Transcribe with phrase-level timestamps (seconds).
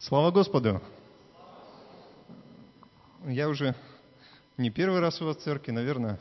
[0.00, 0.80] Слава Господу!
[3.26, 3.74] Я уже
[4.56, 6.20] не первый раз у вас в церкви, наверное,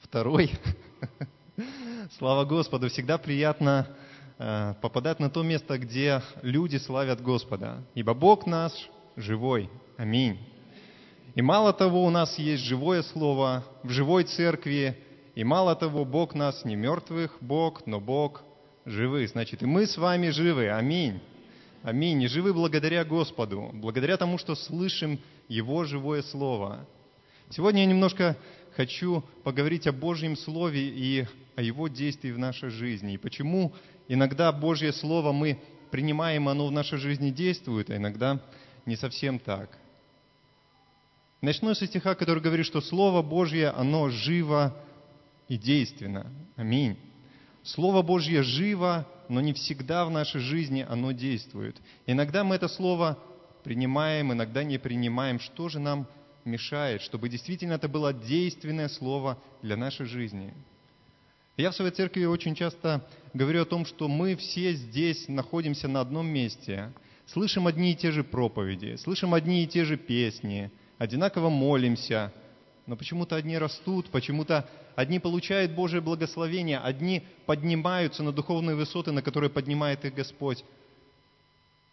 [0.00, 0.50] второй.
[2.18, 2.88] Слава Господу!
[2.88, 3.86] Всегда приятно
[4.38, 7.84] э, попадать на то место, где люди славят Господа.
[7.94, 8.72] Ибо Бог наш
[9.14, 9.70] живой.
[9.96, 10.40] Аминь.
[11.36, 14.98] И мало того, у нас есть живое слово в живой церкви,
[15.36, 18.42] и мало того, Бог нас не мертвых Бог, но Бог
[18.84, 19.30] живых.
[19.30, 20.70] Значит, и мы с вами живы.
[20.70, 21.20] Аминь.
[21.82, 22.22] Аминь.
[22.22, 25.18] И живы благодаря Господу, благодаря тому, что слышим
[25.48, 26.86] Его живое Слово.
[27.50, 28.36] Сегодня я немножко
[28.76, 33.14] хочу поговорить о Божьем Слове и о Его действии в нашей жизни.
[33.14, 33.72] И почему
[34.06, 35.58] иногда Божье Слово мы
[35.90, 38.40] принимаем, оно в нашей жизни действует, а иногда
[38.86, 39.76] не совсем так.
[41.40, 44.72] Начну со стиха, который говорит, что Слово Божье, оно живо
[45.48, 46.32] и действенно.
[46.54, 46.96] Аминь.
[47.64, 51.76] Слово Божье живо, но не всегда в нашей жизни оно действует.
[52.06, 53.18] Иногда мы это слово
[53.62, 55.38] принимаем, иногда не принимаем.
[55.38, 56.06] Что же нам
[56.44, 60.52] мешает, чтобы действительно это было действенное слово для нашей жизни?
[61.56, 66.00] Я в своей церкви очень часто говорю о том, что мы все здесь находимся на
[66.00, 66.92] одном месте,
[67.26, 72.32] слышим одни и те же проповеди, слышим одни и те же песни, одинаково молимся,
[72.86, 79.22] но почему-то одни растут, почему-то одни получают Божие благословение, одни поднимаются на духовные высоты, на
[79.22, 80.64] которые поднимает их Господь.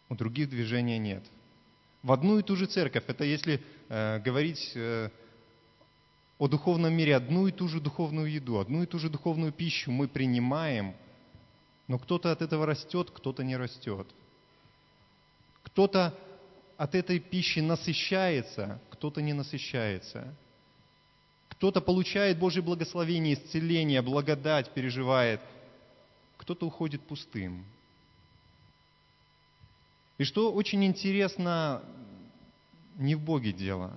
[0.09, 1.23] У других движения нет.
[2.01, 5.09] В одну и ту же церковь, это если э, говорить э,
[6.37, 9.91] о духовном мире, одну и ту же духовную еду, одну и ту же духовную пищу
[9.91, 10.95] мы принимаем,
[11.87, 14.07] но кто-то от этого растет, кто-то не растет.
[15.63, 16.17] Кто-то
[16.77, 20.33] от этой пищи насыщается, кто-то не насыщается.
[21.59, 25.41] Кто-то получает Божье благословение, исцеление, благодать переживает.
[26.37, 27.65] Кто-то уходит пустым.
[30.17, 31.83] И что очень интересно,
[32.95, 33.91] не в Боге дело.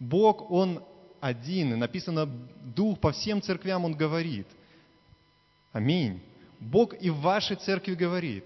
[0.00, 0.82] Бог, Он
[1.20, 2.26] один, и написано,
[2.74, 4.48] Дух по всем церквям Он говорит.
[5.70, 6.20] Аминь.
[6.58, 8.44] Бог и в вашей церкви говорит.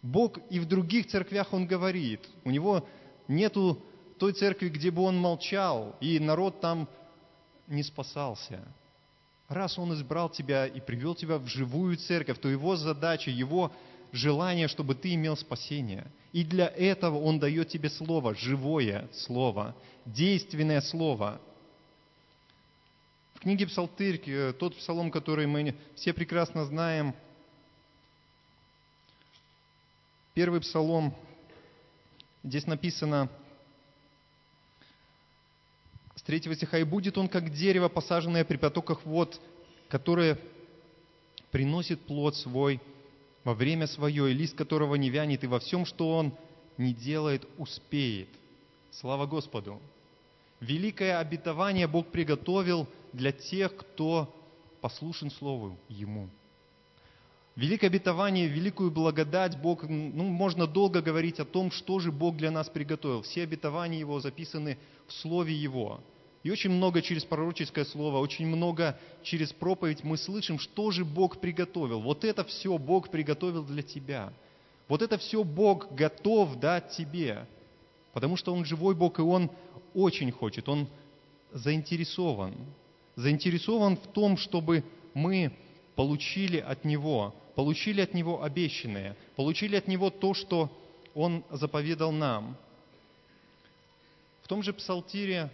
[0.00, 2.26] Бог и в других церквях Он говорит.
[2.44, 2.88] У Него
[3.28, 3.78] нету
[4.18, 6.88] той церкви, где бы Он молчал, и народ там
[7.72, 8.60] не спасался.
[9.48, 13.72] Раз Он избрал тебя и привел тебя в живую церковь, то Его задача, Его
[14.12, 16.06] желание, чтобы ты имел спасение.
[16.32, 19.74] И для этого Он дает тебе Слово, живое Слово,
[20.06, 21.40] действенное Слово.
[23.34, 27.12] В книге Псалтырь, э, тот псалом, который мы все прекрасно знаем,
[30.32, 31.14] первый псалом,
[32.44, 33.28] здесь написано–
[36.22, 39.40] с третьего стиха, «И будет он, как дерево, посаженное при потоках вод,
[39.88, 40.38] которое
[41.50, 42.80] приносит плод свой
[43.42, 46.32] во время свое, и лист которого не вянет, и во всем, что он
[46.78, 48.28] не делает, успеет».
[48.92, 49.80] Слава Господу!
[50.60, 54.32] Великое обетование Бог приготовил для тех, кто
[54.80, 56.28] послушен Слову Ему.
[57.56, 62.52] Великое обетование, великую благодать Бог, ну, можно долго говорить о том, что же Бог для
[62.52, 63.22] нас приготовил.
[63.22, 64.78] Все обетования Его записаны
[65.08, 66.00] в Слове Его.
[66.42, 71.40] И очень много через пророческое слово, очень много через проповедь мы слышим, что же Бог
[71.40, 72.00] приготовил.
[72.00, 74.32] Вот это все Бог приготовил для тебя.
[74.88, 77.46] Вот это все Бог готов дать тебе.
[78.12, 79.50] Потому что Он живой Бог, и Он
[79.94, 80.88] очень хочет, Он
[81.52, 82.54] заинтересован.
[83.14, 85.52] Заинтересован в том, чтобы мы
[85.94, 90.70] получили от Него, получили от Него обещанное, получили от Него то, что
[91.14, 92.56] Он заповедал нам.
[94.42, 95.50] В том же Псалтире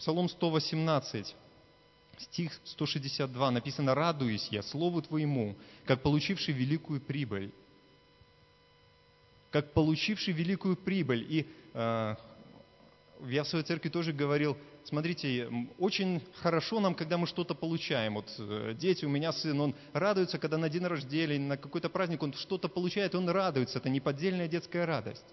[0.00, 1.36] Псалом 118,
[2.16, 7.52] стих 162, написано «Радуюсь я Слову Твоему, как получивший великую прибыль».
[9.50, 11.26] Как получивший великую прибыль.
[11.28, 12.14] И э,
[13.26, 18.14] я в своей церкви тоже говорил, смотрите, очень хорошо нам, когда мы что-то получаем.
[18.14, 22.22] Вот э, дети, у меня сын, он радуется, когда на день рождения, на какой-то праздник
[22.22, 23.78] он что-то получает, он радуется.
[23.78, 25.26] Это неподдельная детская радость.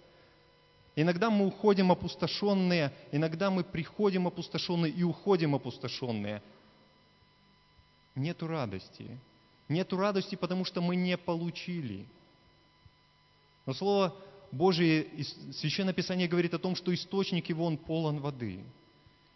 [0.99, 6.41] Иногда мы уходим опустошенные, иногда мы приходим опустошенные и уходим опустошенные.
[8.15, 9.05] Нету радости.
[9.69, 12.03] Нету радости, потому что мы не получили.
[13.67, 14.15] Но Слово
[14.51, 15.05] Божие,
[15.53, 18.59] Священное Писание говорит о том, что источник его, он полон воды.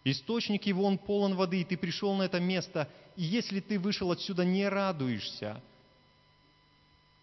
[0.03, 4.11] Источник его, он полон воды, и ты пришел на это место, и если ты вышел
[4.11, 5.61] отсюда, не радуешься.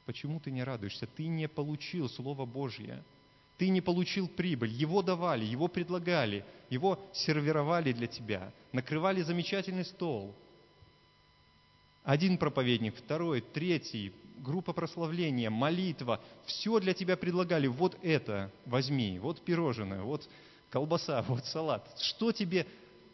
[0.07, 1.09] Почему ты не радуешься?
[1.09, 3.03] Ты не получил Слово Божье.
[3.59, 10.35] Ты не получил прибыль, его давали, его предлагали, его сервировали для тебя, накрывали замечательный стол.
[12.05, 17.67] Один проповедник, второй, третий, группа прославления, молитва, все для тебя предлагали.
[17.67, 20.29] Вот это возьми, вот пирожное, вот
[20.71, 21.85] колбаса, вот салат.
[22.01, 22.65] Что тебе,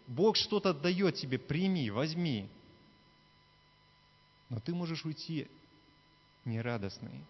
[0.06, 2.48] Бог что-то дает тебе, прими, возьми.
[4.50, 5.48] Но ты можешь уйти
[6.44, 7.24] нерадостный.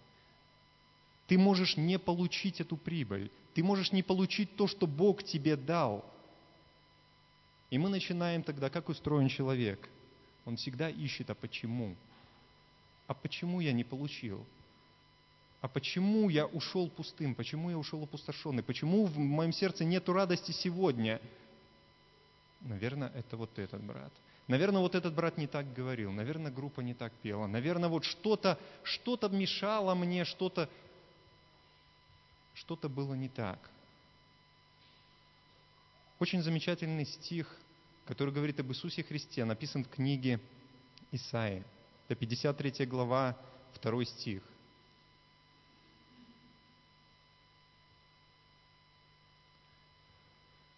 [1.27, 3.31] Ты можешь не получить эту прибыль.
[3.55, 6.05] Ты можешь не получить то, что Бог тебе дал.
[7.71, 9.89] И мы начинаем тогда, как устроен человек.
[10.45, 11.97] Он всегда ищет, а почему?
[13.07, 14.45] А почему я не получил?
[15.61, 17.35] А почему я ушел пустым?
[17.35, 18.63] Почему я ушел опустошенный?
[18.63, 21.21] Почему в моем сердце нет радости сегодня?
[22.61, 24.13] Наверное, это вот этот брат.
[24.47, 26.13] Наверное, вот этот брат не так говорил.
[26.13, 27.47] Наверное, группа не так пела.
[27.47, 30.69] Наверное, вот что-то что мешало мне, что-то
[32.55, 33.59] что-то было не так.
[36.19, 37.55] Очень замечательный стих,
[38.07, 40.41] который говорит об Иисусе Христе, написан в книге
[41.13, 41.65] Исаии.
[42.09, 43.37] Это 53 глава,
[43.83, 44.43] 2 стих.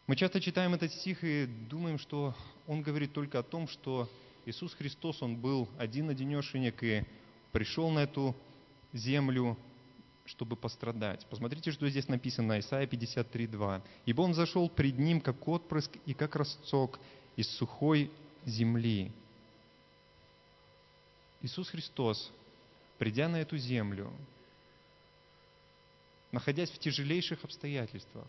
[0.06, 2.34] Мы часто читаем этот стих и думаем, что
[2.68, 4.08] он говорит только о том, что
[4.44, 7.04] Иисус Христос, Он был один-одинешенек и
[7.50, 8.36] пришел на эту
[8.92, 9.58] землю,
[10.26, 11.24] чтобы пострадать.
[11.26, 13.82] Посмотрите, что здесь написано, Исайя 53.2.
[14.04, 16.98] «Ибо Он зашел пред Ним, как отпрыск и как росток
[17.36, 18.10] из сухой
[18.44, 19.12] земли».
[21.42, 22.32] Иисус Христос,
[22.98, 24.12] придя на эту землю,
[26.32, 28.26] находясь в тяжелейших обстоятельствах,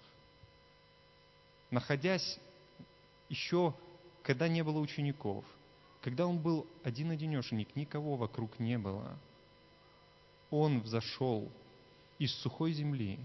[1.71, 2.39] находясь
[3.29, 3.73] еще,
[4.23, 5.44] когда не было учеников,
[6.01, 9.17] когда он был один-одинешенек, никого вокруг не было,
[10.51, 11.51] он взошел
[12.19, 13.19] из сухой земли.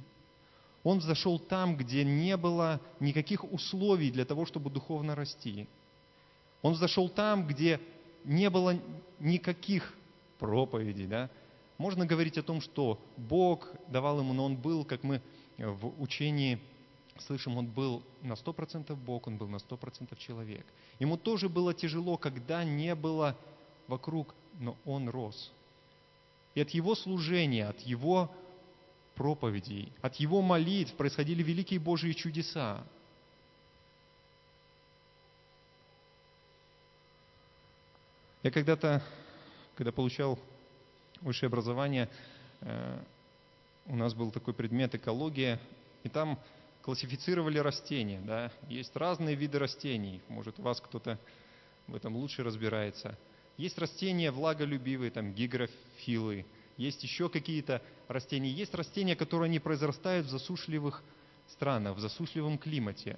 [0.85, 5.69] Он взошел там, где не было никаких условий для того, чтобы духовно расти.
[6.61, 7.81] Он взошел там, где
[8.25, 8.79] не было
[9.21, 9.95] никаких
[10.39, 11.07] проповедей.
[11.07, 11.31] Да?
[11.79, 15.23] Можно говорить о том, что Бог давал ему, но он был, как мы
[15.59, 16.59] в учении
[17.19, 20.67] слышим, он был на 100% Бог, он был на 100% человек.
[20.99, 23.37] Ему тоже было тяжело, когда не было
[23.87, 25.53] вокруг, но он рос.
[26.55, 28.31] И от его служения, от его
[29.15, 32.85] проповедей, от его молитв происходили великие Божьи чудеса.
[38.43, 39.03] Я когда-то,
[39.77, 40.39] когда получал
[41.21, 42.09] высшее образование,
[42.61, 42.99] э,
[43.87, 45.61] у нас был такой предмет экология,
[46.03, 46.39] и там
[46.83, 48.21] классифицировали растения.
[48.21, 48.51] Да?
[48.69, 50.21] Есть разные виды растений.
[50.29, 51.19] Может, у вас кто-то
[51.87, 53.17] в этом лучше разбирается.
[53.57, 56.45] Есть растения влаголюбивые, там гигрофилы.
[56.83, 58.51] Есть еще какие-то растения.
[58.51, 61.05] Есть растения, которые не произрастают в засушливых
[61.49, 63.17] странах, в засушливом климате.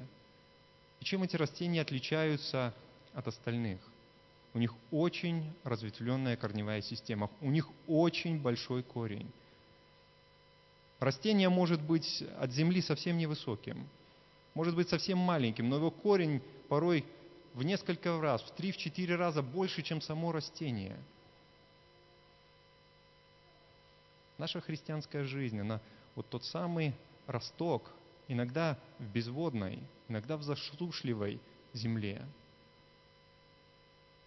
[1.00, 2.74] И чем эти растения отличаются
[3.14, 3.80] от остальных?
[4.52, 9.30] У них очень разветвленная корневая система, у них очень большой корень.
[11.00, 13.88] Растение может быть от земли совсем невысоким,
[14.52, 17.06] может быть совсем маленьким, но его корень порой
[17.54, 20.98] в несколько раз, в три, в четыре раза больше, чем само растение.
[24.38, 25.80] Наша христианская жизнь, она
[26.14, 26.94] вот тот самый
[27.26, 27.90] росток,
[28.28, 29.78] иногда в безводной,
[30.08, 31.40] иногда в засушливой
[31.72, 32.24] земле.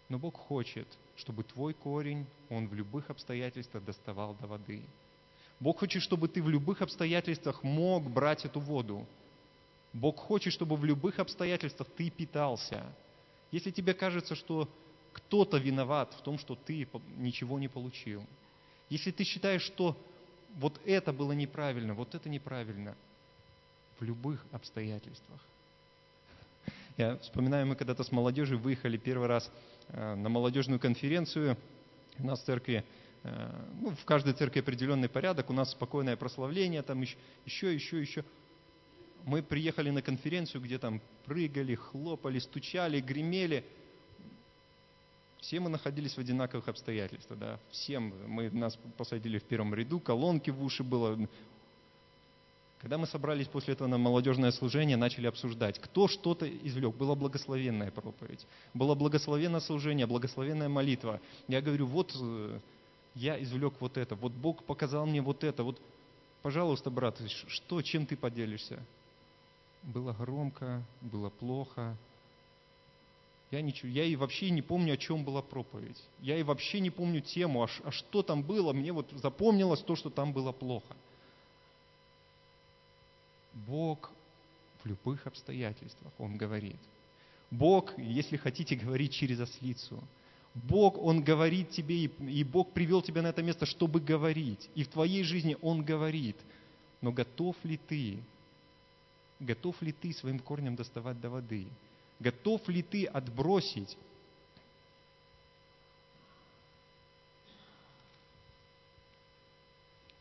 [0.09, 0.87] Но Бог хочет,
[1.17, 4.81] чтобы твой корень, он в любых обстоятельствах доставал до воды–
[5.59, 9.05] Бог хочет, чтобы ты в любых обстоятельствах мог брать эту воду.
[9.93, 12.83] Бог хочет, чтобы в любых обстоятельствах ты питался.
[13.51, 14.69] Если тебе кажется, что
[15.13, 18.23] кто-то виноват в том, что ты ничего не получил,
[18.89, 19.97] если ты считаешь, что
[20.57, 22.95] вот это было неправильно, вот это неправильно,
[23.99, 25.39] в любых обстоятельствах.
[26.97, 29.51] Я вспоминаю, мы когда-то с молодежью выехали первый раз
[29.89, 31.57] э, на молодежную конференцию.
[32.19, 32.83] У нас в церкви
[33.23, 33.49] Э,
[33.81, 38.23] ну, в каждой церкви определенный порядок, у нас спокойное прославление, там еще, еще, еще.
[39.25, 43.65] Мы приехали на конференцию, где там прыгали, хлопали, стучали, гремели.
[45.41, 48.13] Все мы находились в одинаковых обстоятельствах, да, всем.
[48.27, 51.17] Мы, нас посадили в первом ряду, колонки в уши было.
[52.79, 56.95] Когда мы собрались после этого на молодежное служение, начали обсуждать, кто что-то извлек.
[56.95, 61.19] Была благословенная проповедь, было благословенное служение, благословенная молитва.
[61.47, 62.59] Я говорю, вот э,
[63.15, 65.81] я извлек вот это, вот Бог показал мне вот это, вот,
[66.43, 68.79] пожалуйста, брат, что, чем ты поделишься?
[69.81, 71.95] Было громко, было плохо.
[73.49, 76.01] Я, ничего, я и вообще не помню, о чем была проповедь.
[76.19, 78.73] Я и вообще не помню тему, а, а что там было.
[78.73, 80.95] Мне вот запомнилось то, что там было плохо.
[83.53, 84.11] Бог
[84.83, 86.79] в любых обстоятельствах, Он говорит.
[87.49, 90.03] Бог, если хотите говорить через ослицу,
[90.53, 94.69] Бог, Он говорит тебе, и Бог привел тебя на это место, чтобы говорить.
[94.75, 96.35] И в твоей жизни Он говорит.
[96.99, 98.19] Но готов ли ты,
[99.39, 101.67] готов ли ты своим корнем доставать до воды?
[102.19, 103.97] Готов ли ты отбросить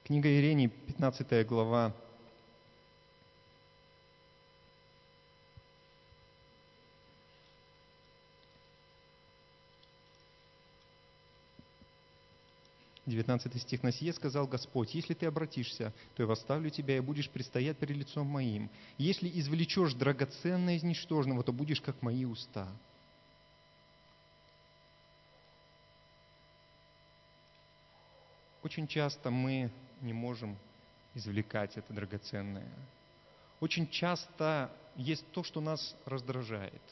[0.06, 1.92] Книга Иерений, 15 глава,
[13.16, 13.82] 19 стих.
[13.82, 17.96] «На сие сказал Господь, если ты обратишься, то я восставлю тебя и будешь предстоять перед
[17.96, 18.70] лицом моим.
[18.98, 22.68] Если извлечешь драгоценное из ничтожного, то будешь как мои уста».
[28.62, 29.70] Очень часто мы
[30.00, 30.58] не можем
[31.14, 32.68] извлекать это драгоценное.
[33.60, 36.82] Очень часто есть то, что нас раздражает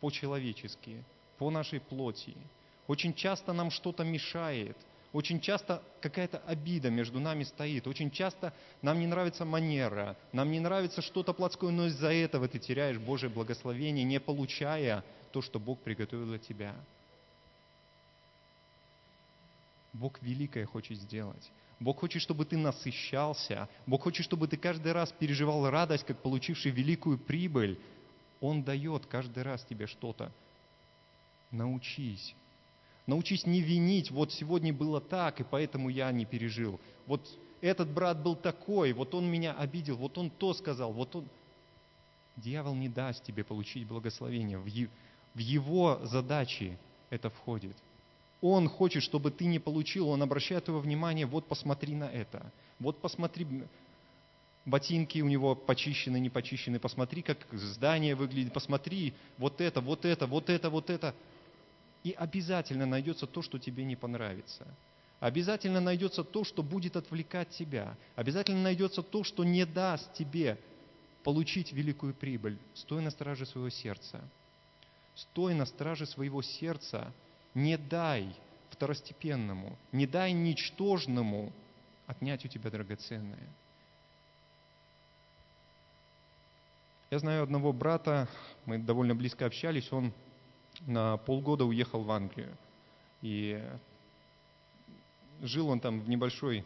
[0.00, 1.04] по-человечески,
[1.38, 2.34] по нашей плоти.
[2.86, 4.76] Очень часто нам что-то мешает–
[5.12, 7.86] очень часто какая-то обида между нами стоит.
[7.86, 12.58] Очень часто нам не нравится манера, нам не нравится что-то плотское, но из-за этого ты
[12.58, 16.74] теряешь Божье благословение, не получая то, что Бог приготовил для тебя.
[19.92, 21.50] Бог великое хочет сделать.
[21.80, 23.68] Бог хочет, чтобы ты насыщался.
[23.86, 27.78] Бог хочет, чтобы ты каждый раз переживал радость, как получивший великую прибыль.
[28.40, 30.32] Он дает каждый раз тебе что-то.
[31.50, 32.34] Научись
[33.06, 36.80] Научись не винить, вот сегодня было так, и поэтому я не пережил.
[37.06, 37.20] Вот
[37.60, 41.28] этот брат был такой, вот он меня обидел, вот он то сказал, вот он...
[42.36, 44.58] Дьявол не даст тебе получить благословение.
[44.58, 46.76] В его задачи
[47.08, 47.74] это входит.
[48.42, 52.52] Он хочет, чтобы ты не получил, он обращает твое внимание, вот посмотри на это.
[52.78, 53.46] Вот посмотри,
[54.66, 60.26] ботинки у него почищены, не почищены, посмотри, как здание выглядит, посмотри, вот это, вот это,
[60.26, 61.14] вот это, вот это.
[62.06, 64.64] И обязательно найдется то, что тебе не понравится.
[65.18, 67.96] Обязательно найдется то, что будет отвлекать тебя.
[68.14, 70.56] Обязательно найдется то, что не даст тебе
[71.24, 72.58] получить великую прибыль.
[72.74, 74.20] Стой на страже своего сердца.
[75.16, 77.12] Стой на страже своего сердца.
[77.54, 78.32] Не дай
[78.70, 81.52] второстепенному, не дай ничтожному
[82.06, 83.48] отнять у тебя драгоценное.
[87.10, 88.28] Я знаю одного брата,
[88.64, 90.12] мы довольно близко общались, он
[90.82, 92.56] на полгода уехал в Англию.
[93.22, 93.62] И
[95.42, 96.64] жил он там в небольшой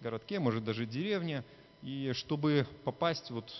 [0.00, 1.44] городке, может даже деревне.
[1.82, 3.50] И чтобы попасть вот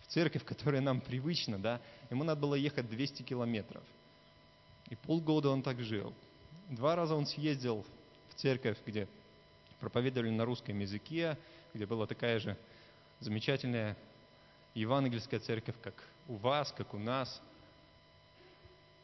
[0.00, 3.82] в церковь, которая нам привычна, да, ему надо было ехать 200 километров.
[4.90, 6.12] И полгода он так жил.
[6.68, 7.84] Два раза он съездил
[8.30, 9.08] в церковь, где
[9.80, 11.36] проповедовали на русском языке,
[11.74, 12.56] где была такая же
[13.20, 13.96] замечательная
[14.74, 15.94] евангельская церковь, как
[16.28, 17.40] у вас, как у нас–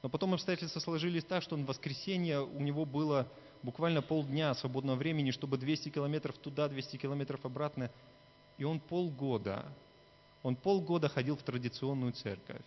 [0.02, 3.26] но потом обстоятельства сложились так, что он в воскресенье у него было
[3.62, 7.90] буквально полдня свободного времени, чтобы 200 километров туда, 200 километров обратно.
[8.58, 9.64] И он полгода,
[10.42, 12.62] он полгода ходил в традиционную церковь.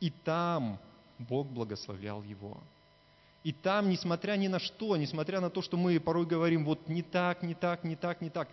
[0.00, 0.78] И там
[1.18, 2.58] Бог благословлял его.
[3.44, 7.02] И там, несмотря ни на что, несмотря на то, что мы порой говорим, вот не
[7.02, 8.48] так, не так, не так, не так,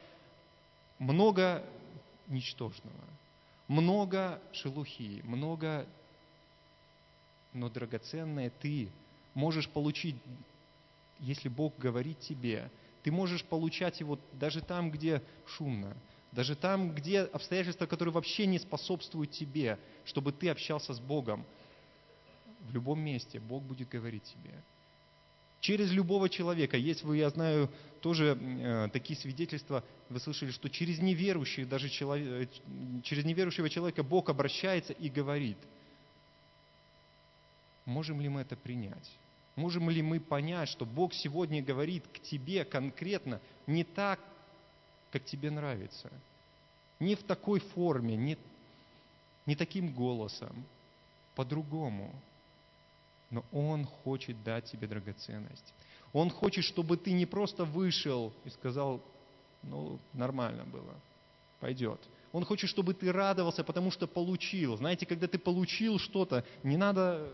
[1.00, 1.64] много
[2.28, 2.94] ничтожного,
[3.68, 5.88] много шелухи, много
[7.54, 8.90] но драгоценное ты
[9.34, 10.16] можешь получить,
[11.20, 12.70] если Бог говорит тебе.
[13.04, 15.96] Ты можешь получать его даже там, где шумно,
[16.32, 21.46] даже там, где обстоятельства, которые вообще не способствуют тебе, чтобы ты общался с Богом.
[22.62, 24.54] В любом месте Бог будет говорить тебе.
[25.60, 26.76] Через любого человека.
[26.76, 27.70] Есть, вы, я знаю,
[28.02, 34.04] тоже э, такие свидетельства, вы слышали, что через неверующих, даже человек, э, через неверующего человека
[34.04, 35.58] Бог обращается и говорит–
[37.86, 39.12] Можем ли мы это принять?
[39.56, 44.20] Можем ли мы понять, что Бог сегодня говорит к тебе конкретно не так,
[45.12, 46.10] как тебе нравится?
[47.00, 48.38] Не в такой форме, не,
[49.46, 50.66] не таким голосом,
[51.36, 52.12] по-другому.
[53.30, 55.74] Но Он хочет дать тебе драгоценность.
[56.14, 59.02] Он хочет, чтобы ты не просто вышел и сказал,
[59.64, 60.94] ну, нормально было,
[61.60, 62.00] пойдет.
[62.34, 64.76] Он хочет, чтобы ты радовался, потому что получил.
[64.76, 67.32] Знаете, когда ты получил что-то, не надо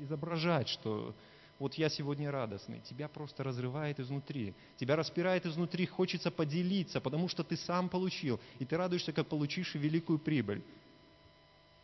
[0.00, 1.14] изображать, что
[1.58, 2.80] вот я сегодня радостный.
[2.80, 4.54] Тебя просто разрывает изнутри.
[4.78, 8.40] Тебя распирает изнутри, хочется поделиться, потому что ты сам получил.
[8.58, 10.62] И ты радуешься, как получивший великую прибыль.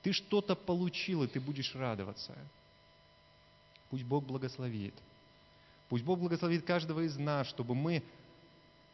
[0.02, 2.34] Ты что-то получил, и ты будешь радоваться.
[3.90, 4.94] Пусть Бог благословит.
[5.90, 8.02] Пусть Бог благословит каждого из нас, чтобы мы,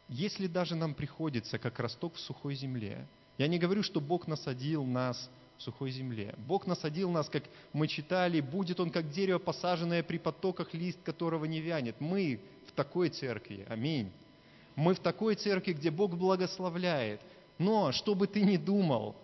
[0.09, 3.07] если даже нам приходится, как росток в сухой земле,
[3.41, 6.35] я не говорю, что Бог насадил нас в сухой земле.
[6.47, 11.47] Бог насадил нас, как мы читали, будет Он как дерево, посаженное при потоках, лист которого
[11.47, 11.99] не вянет.
[12.03, 13.65] Мы в такой церкви.
[13.71, 14.13] Аминь.
[14.77, 17.23] Мы в такой церкви, где Бог благословляет.
[17.57, 19.17] Но, что бы ты ни думал,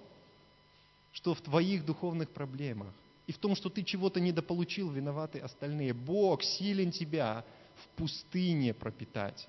[1.13, 2.95] что в твоих духовных проблемах
[3.27, 5.93] и в том, что ты чего-то недополучил, виноваты остальные.
[5.93, 7.45] Бог силен тебя
[7.75, 9.47] в пустыне пропитать.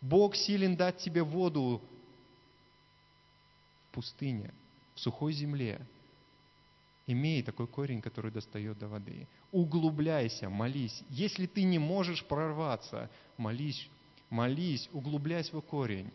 [0.00, 1.80] Бог силен дать тебе воду
[3.90, 4.52] в пустыне,
[4.94, 5.80] в сухой земле.
[7.06, 9.26] Имей такой корень, который достает до воды.
[9.50, 11.02] Углубляйся, молись.
[11.10, 13.88] Если ты не можешь прорваться, молись,
[14.30, 16.10] молись, углубляй свой корень.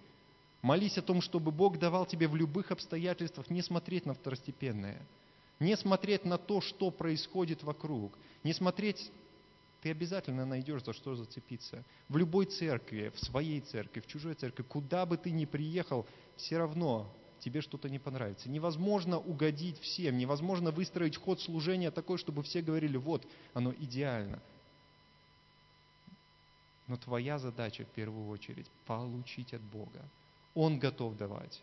[0.62, 5.01] Молись о том, чтобы Бог давал тебе в любых обстоятельствах не смотреть на второстепенное,
[5.60, 9.12] не смотреть на то, что происходит вокруг, не смотреть
[9.82, 11.84] ты обязательно найдешь за что зацепиться.
[12.10, 16.58] В любой церкви, в своей церкви, в чужой церкви, куда бы ты ни приехал, все
[16.58, 17.08] равно
[17.39, 18.50] тебе что-то не понравится.
[18.50, 24.42] Невозможно угодить всем, невозможно выстроить ход служения такой, чтобы все говорили, вот, оно идеально.
[26.88, 30.01] Но твоя задача в первую очередь получить от Бога.
[30.54, 31.62] Он готов давать.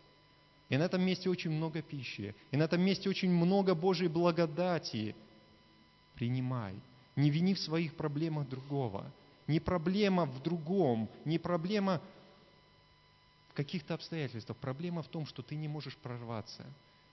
[0.69, 2.35] И на этом месте очень много пищи.
[2.51, 5.15] И на этом месте очень много Божьей благодати.
[6.15, 6.75] Принимай.
[7.15, 9.05] Не вини в своих проблемах другого.
[9.47, 12.01] Не проблема в другом, не проблема
[13.53, 14.57] каких-то обстоятельствах.
[14.57, 16.65] Проблема в том, что ты не можешь прорваться.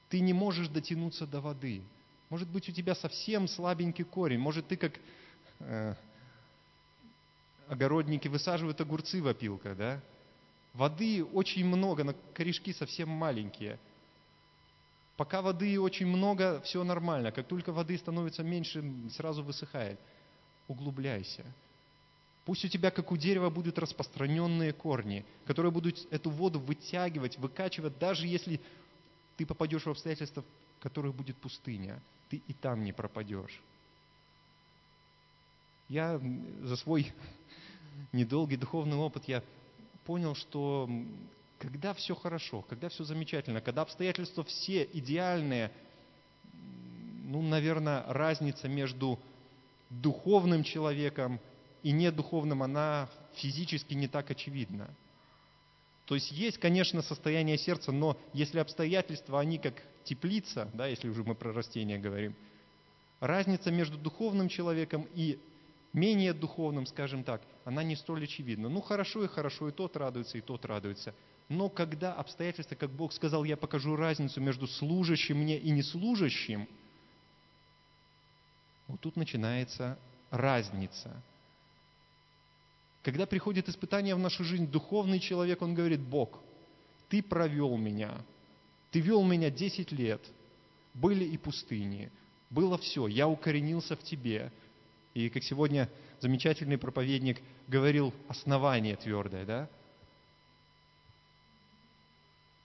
[0.08, 1.82] Ты не можешь дотянуться до воды.
[2.30, 4.38] Может быть, у тебя совсем слабенький корень.
[4.38, 4.98] Может, ты как
[5.60, 5.94] э,
[7.68, 10.00] огородники высаживают огурцы в опилках, да?
[10.74, 13.78] Воды очень много, но корешки совсем маленькие.
[15.16, 17.32] Пока воды очень много, все нормально.
[17.32, 19.98] Как только воды становится меньше, сразу высыхает.
[20.68, 21.44] Углубляйся.
[22.44, 27.98] Пусть у тебя, как у дерева, будут распространенные корни, которые будут эту воду вытягивать, выкачивать,
[27.98, 28.60] даже если
[29.36, 30.42] ты попадешь в обстоятельства,
[30.78, 32.00] в которых будет пустыня.
[32.28, 33.60] Ты и там не пропадешь.
[35.88, 36.20] Я
[36.62, 37.12] за свой
[38.12, 39.42] недолгий духовный опыт, я
[40.06, 40.88] понял, что
[41.58, 45.70] когда все хорошо, когда все замечательно, когда обстоятельства все идеальные,
[47.24, 49.18] ну, наверное, разница между
[49.90, 51.38] духовным человеком
[51.82, 54.88] и недуховным, она физически не так очевидна.
[56.06, 61.22] То есть есть, конечно, состояние сердца, но если обстоятельства, они как теплица, да, если уже
[61.22, 62.34] мы про растения говорим,
[63.20, 65.38] разница между духовным человеком и
[65.92, 68.68] менее духовным, скажем так, она не столь очевидна.
[68.68, 71.14] Ну хорошо и хорошо, и тот радуется, и тот радуется.
[71.48, 76.68] Но когда обстоятельства, как Бог сказал, я покажу разницу между служащим мне и неслужащим,
[78.86, 79.98] вот тут начинается
[80.30, 81.22] разница.
[83.02, 86.40] Когда приходит испытание в нашу жизнь, духовный человек, он говорит, Бог,
[87.08, 88.14] ты провел меня,
[88.90, 90.20] ты вел меня 10 лет,
[90.94, 92.10] были и пустыни,
[92.50, 94.52] было все, я укоренился в тебе,
[95.14, 95.88] и как сегодня
[96.20, 99.68] замечательный проповедник говорил, основание твердое, да?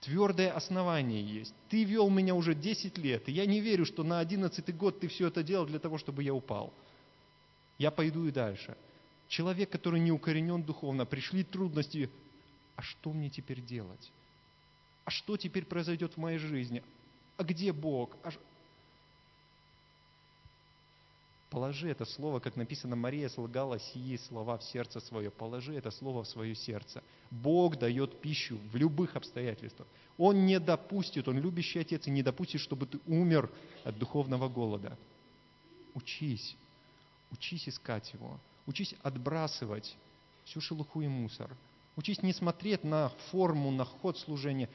[0.00, 1.54] Твердое основание есть.
[1.68, 5.08] Ты вел меня уже 10 лет, и я не верю, что на 11 год ты
[5.08, 6.72] все это делал для того, чтобы я упал.
[7.78, 8.76] Я пойду и дальше.
[9.28, 12.10] Человек, который не укоренен духовно, пришли трудности,
[12.76, 14.12] а что мне теперь делать?
[15.04, 16.82] А что теперь произойдет в моей жизни?
[17.36, 18.16] А где Бог?
[18.22, 18.30] А
[21.56, 25.30] Положи это слово, как написано, Мария слагала сии слова в сердце свое.
[25.30, 27.02] Положи это слово в свое сердце.
[27.30, 29.86] Бог дает пищу в любых обстоятельствах.
[30.18, 33.50] Он не допустит, Он любящий Отец, и не допустит, чтобы ты умер
[33.84, 34.98] от духовного голода.
[35.94, 36.56] Учись,
[37.30, 39.96] учись искать Его, учись отбрасывать
[40.44, 41.50] всю шелуху и мусор.
[41.96, 44.68] Учись не смотреть на форму, на ход служения.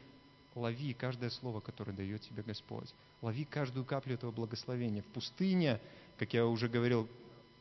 [0.55, 2.93] Лови каждое слово, которое дает тебе Господь.
[3.21, 5.01] Лови каждую каплю этого благословения.
[5.01, 5.79] В пустыне
[6.21, 7.07] как я уже говорил,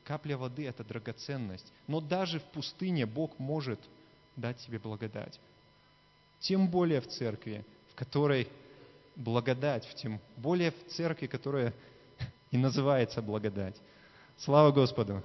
[0.04, 1.72] капля воды– это драгоценность.
[1.86, 3.80] Но даже в пустыне Бог может
[4.36, 5.40] дать тебе благодать.
[6.40, 8.48] Тем более в церкви, в которой
[9.16, 11.72] благодать, тем более в церкви, которая
[12.50, 13.76] и называется благодать.
[14.36, 15.22] Слава Господу!